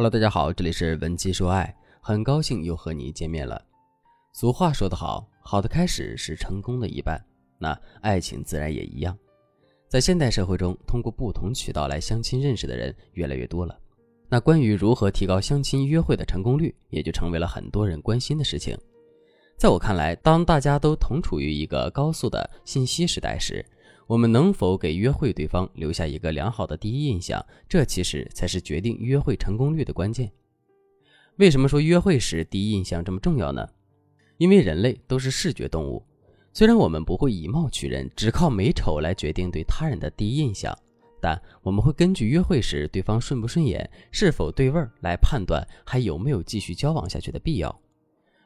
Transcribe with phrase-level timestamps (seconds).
[0.00, 3.62] Hello，大家好，这里是文姬说爱，很高兴又和你见面了。
[4.32, 7.22] 俗话说得好，好的开始是成功的一半，
[7.58, 9.14] 那爱情自然也一样。
[9.90, 13.78] 在现代社会中，通过不同渠道来相亲认识的人越来越多了，
[14.30, 18.74] 那关于如何提高相亲约会的成功率，也就成为了很多人关心的事情。
[19.58, 23.62] 在我看来，当大家都同处于一个高速的信息时代时，
[24.10, 30.28] 我们能否给约会对方留下一个良好的第一印象，这其实才是决定约会成功率的关键。
[31.36, 33.64] 为什么说约会时第一印象这么重要呢？
[34.36, 36.04] 因为人类都是视觉动物，
[36.52, 40.76] 虽然我们不会以貌取人，只靠美丑来决定对他人的第一印象，
[41.22, 47.80] 但我们会根据约会时对方顺不顺眼、是否对味儿来判断还有没有继续交往下去的必要。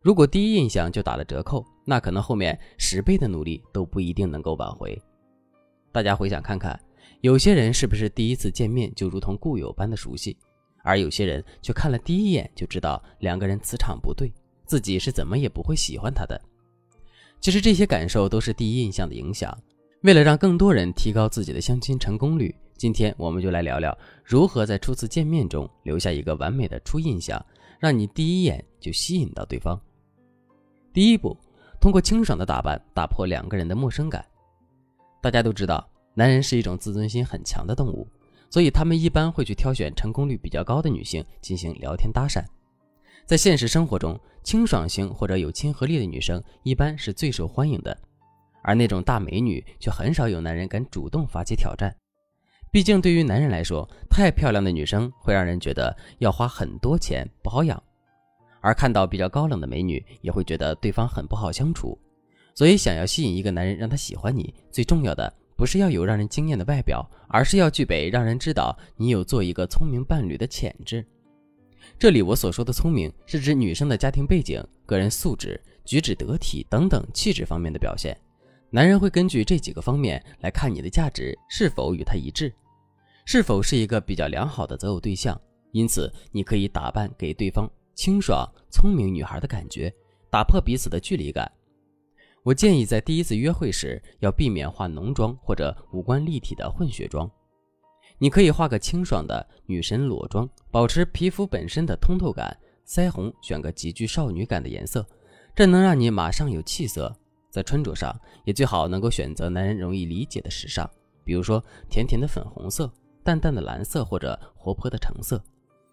[0.00, 4.98] 如果第一印象就打了折扣，那可能后面十倍的努力都不一定能够挽回。
[5.92, 6.78] 大家回想看看，
[7.20, 10.36] 有些人是不是第一次见面就如同故友般的熟悉，
[10.84, 14.32] 而有些人却看了第一眼就知道两个人磁场不对，
[14.66, 16.40] 自己是怎么也不会喜欢他的。
[17.40, 19.56] 其实这些感受都是第一印象的影响。
[20.02, 27.44] 为了让更多人提高自己的相亲成功率，今天我们就来聊聊如何在初次见面中留下一个完美的初印象，
[27.78, 29.78] 让你第一眼就吸引到对方。
[30.92, 31.36] 第一步，
[31.80, 34.24] 通过清爽的打扮打破两个人的陌生感。
[35.20, 38.08] 大家都知道，男人是一种自尊心很强的动物，
[38.48, 42.44] 所以他们一般会去挑选成功率比较高的女性进行聊天搭讪。
[43.26, 47.96] 在现实生活中，清爽型或者有亲和力的女生一般是最受欢迎的，
[48.62, 51.94] 而那种大美女却很少有男人敢主动发起挑战。
[52.72, 57.80] 毕竟，对于男人来说，太漂亮的女生会让人觉得要花很多钱不好养。
[58.60, 61.98] 而看到比较高冷的美女，也会觉得对方很不好相处。
[62.60, 71.02] 所以，想要吸引一个男人让他喜欢你，最重要的不是要有让人惊艳的外表，而是要具备让人知道你有做一个聪明伴侣的潜质。
[71.98, 78.14] 这里我所说的聪明，是指女生的家庭背景、个人素质、举止得体等等气质方面的表现。
[78.68, 82.52] 男人会根据这几个方面来看你的价值是否与他一致，
[83.24, 85.34] 是否是一个比较良好的择偶对象。
[85.72, 87.66] 因此，你可以打扮给对方。
[87.94, 89.90] 清爽、聪明女孩的感觉，
[90.30, 91.50] 打破彼此的距离感。
[92.42, 97.30] 我建议在第一次约会时要避免化浓妆或者五官立体的混血妆。
[98.18, 102.56] 你可以画个清爽的女神裸妆，保持皮肤本身的通透感。
[102.86, 105.06] 腮红选个极具少女感的颜色，
[105.54, 107.14] 这能让你马上有气色。
[107.48, 110.90] 在穿着上也最好能够选择男人容易理解的时尚，
[111.24, 115.40] 比如说甜甜的粉红色、淡淡的蓝色或者活泼的橙色。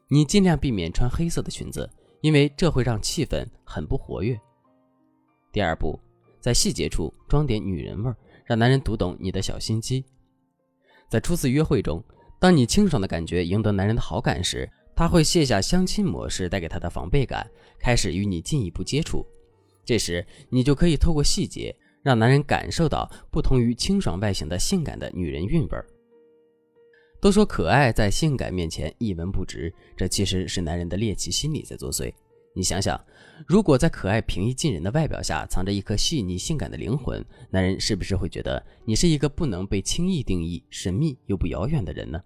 [0.07, 1.87] 你尽量避免穿黑色的裙子，
[2.21, 4.39] 因为这会让气氛很不活跃。
[5.51, 5.99] 第二步，
[6.39, 8.15] 在细节处装点女人味儿，
[8.45, 10.03] 让男人读懂你的小心机。
[11.09, 12.03] 在初次约会中，
[12.39, 17.49] 当你清爽的感觉赢得男人的好感时，他会卸下相亲模式带给他的防备感，
[17.79, 19.25] 开始与你进一步接触。
[19.85, 25.85] 这时，你就可以透过细节，让男人感受到不同于清爽外形的性感的女人韵味儿。
[27.19, 32.13] 都说可爱在性感面前一文不值，这其实是男人的猎奇心理在作祟。
[32.55, 32.99] 你想想，
[33.45, 42.21] 如果在可爱平易近人的外表下藏着一颗细腻性感的灵魂，男人是不是会觉得你是一个不能被轻易定义、神秘又不遥远的人呢？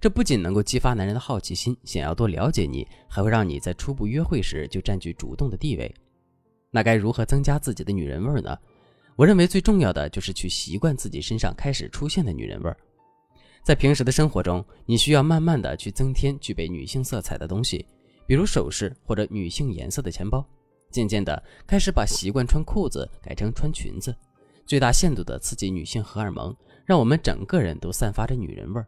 [0.00, 5.94] 这不仅能够激发男人的好奇心，想要多了解你，还会让你在初步约会时就占据主动的地位。
[6.70, 8.58] 那该如何增加自己的女人味呢？
[9.14, 12.74] 我认为最重要的就是去习惯自己身上开始出现的女人味。
[13.62, 17.86] 在平时的生活中，你需要慢慢的去增添具备女性色彩的东西，
[18.26, 20.44] 比如首饰或者女性颜色的钱包。
[20.90, 24.14] 渐渐的，开始把习惯穿裤子改成穿裙子，
[24.64, 26.54] 最大限度的刺激女性荷尔蒙，
[26.84, 28.86] 让我们整个人都散发着女人味儿。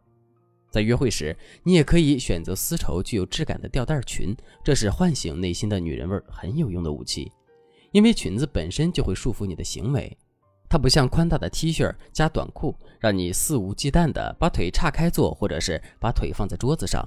[0.69, 7.31] 在约会时，你也可以选择丝绸具有质感的吊带裙，这是唤醒内心的女人味儿很有用的武器，
[7.91, 10.17] 因为裙子本身就会束缚你的行为。
[10.69, 17.05] 它不像宽大的 T 恤加短裤，让你肆无忌惮地把腿岔开坐，或者是把腿放在桌子上。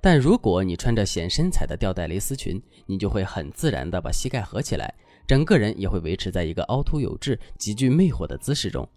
[0.00, 4.92] 但如果你穿着显身材的吊带蕾丝裙，你就会很自然地把膝盖合起来，
[5.26, 8.88] 整个人也会维持在一个凹凸有致、极具魅惑的姿势中。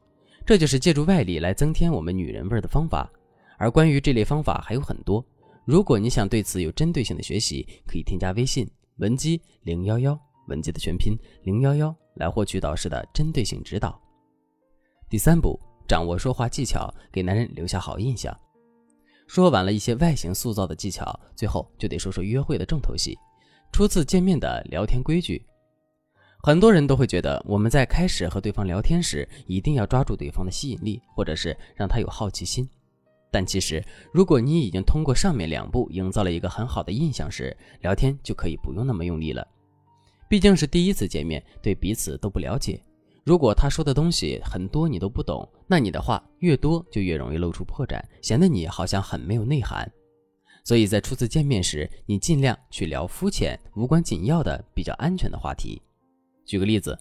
[0.46, 3.12] 这就是借助外力来增添我们女人味的方法。
[3.58, 5.24] 而关于这类方法还有很多，
[5.66, 11.96] 如果你想对此有针对性的学习，可以添加微信文姬零幺幺，文姬的全拼零幺幺。
[12.16, 13.98] 来获取导师的针对性指导。
[15.10, 15.58] 第三步，
[15.88, 18.38] 掌握说话技巧，给男人留下好印象。
[19.32, 23.18] 说完了一些外形塑造的技巧，最后就得说说约会的重头戏——
[23.72, 25.42] 初次见面的聊天规矩。
[26.44, 32.70] 很多人都会觉得，我们在开始和对方聊天时，一定要抓住对方的吸引力，或者是让他有好奇心。
[33.32, 33.82] 但其实，
[34.12, 39.48] 如果你已经通过上面两步营造了一个很好的印象时，聊天就可以不用那么用力了。
[40.28, 42.84] 毕竟是第一次见面，对彼此都不了解。
[43.24, 49.90] 如果他说的东西很多你都不懂，那你的话越多就越容易露出破绽，显得你好像很没有内涵。
[50.64, 55.82] 所以在初次见面时，你尽量去聊肤浅、无关紧要的、比较安全的话题。
[56.46, 56.98] 举个例子，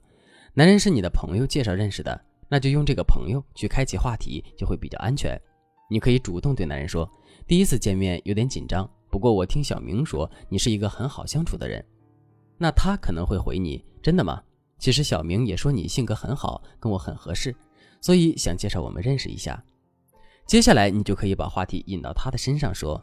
[0.55, 2.19] 男人是你的朋友介绍认识的，
[2.49, 5.40] 那就用这个朋友去开启话题，就会比较安全。
[5.90, 7.11] 你可以主动对男人说
[7.46, 11.84] ：“第一次见面有点紧张，不过我听小明说你是一个很好相处的人。”
[12.56, 14.43] 那他可能会回你：“真的吗？
[14.81, 17.55] 其实小明也说你性格很好，跟我很合适，
[18.00, 19.62] 所以想介绍我们认识一下。”
[20.47, 23.00] 接下来你就可以把话题引到他的身上，说：“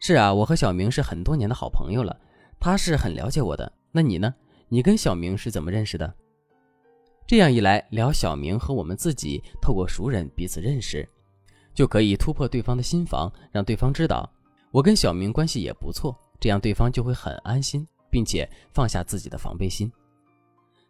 [0.00, 2.18] 是啊，我和小明是很多年的好朋友了，
[2.58, 3.70] 他是很了解我的。
[3.92, 4.34] 那你呢？
[4.68, 6.14] 你跟小明是怎么认识的？”
[7.26, 11.06] 这样一来，聊小明和我们自己，透过熟人彼此认识。
[11.74, 14.28] 就可以突破对方的心防，让对方知道
[14.70, 19.92] 我跟小明关系也不错，这样对方就会很安心，并且放下自己的防备心。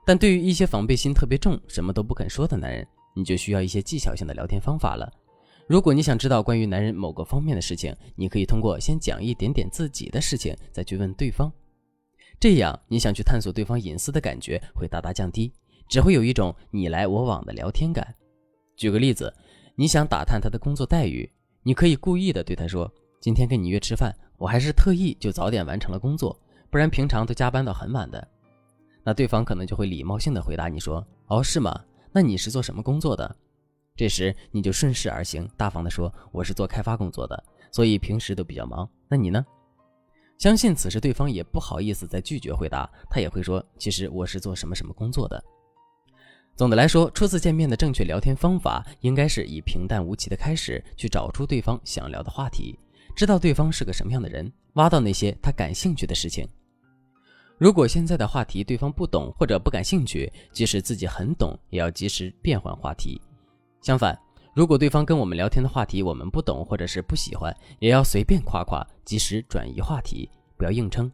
[0.08, 5.06] 但对于一些防备心特别重、什么都不肯说的男人，你就需要一些技巧性的聊天方法了。
[5.66, 11.52] 如果你想知道关于男人某个方面的事情，你可以通过先讲一点点自己的事情，再去问对方，
[12.40, 15.52] 这样你想去探索对方隐私的感觉会大大降低，
[15.90, 18.14] 只会有一种你来我往的聊天感。
[18.78, 19.30] 举个例子。
[19.80, 21.30] 你想打探他的工作待遇，
[21.62, 26.36] 你可以故意的对他说：“今天跟你约吃饭，我还是特意就早点完成了工作，
[26.68, 28.26] 不然平常都加班到很晚的。”
[29.08, 31.82] 那对方可能就会礼貌性的回答你说：“哦，是吗？
[32.12, 33.36] 那你是做什么工作的？”
[33.96, 38.86] 这时你就顺势而行，大方的说：“我是做开发工作的，所以平时都比较忙。
[39.08, 39.42] 那你呢？”
[40.36, 45.42] 相信此时对方也不好意思再拒绝回答，他也会说：“其实我是做什么什么工作的。”
[46.54, 52.78] 总的来说，初次见面的正确聊天方法应该是以平淡无奇的开始，去找出对方想聊的话题，
[53.16, 56.46] 知道对方是个什么样的人，挖到那些他感兴趣的事情。
[57.58, 63.20] 如果现在的话题对方不懂或者不感兴趣，即使自己很懂，也要及时变换话题。
[63.82, 64.16] 相反，
[64.54, 71.10] 如果对方跟我们聊天的话题我们不懂或者是不喜欢，也要随便夸夸，及时转移话题，不要硬撑。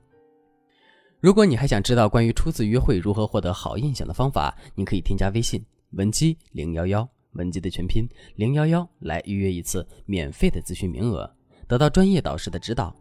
[1.19, 8.06] 如果你还想知道关于初次约会如何获得好印象的方法，你可以添加微信文姬零幺幺，文姬的全拼
[8.37, 11.31] 零幺幺，来预约一次免费的咨询名额，
[11.67, 12.94] 得到专业导师的指导。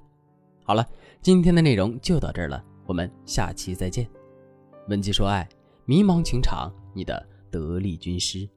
[0.63, 0.87] 好了，
[1.21, 4.09] 今天的内容就到这儿了，我们下期再见。
[4.89, 5.47] 文姬说爱，
[5.85, 8.47] 迷茫情场，你的得力军师。